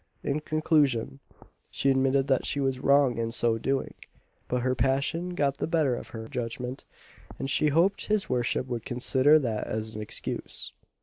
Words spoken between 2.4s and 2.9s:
she was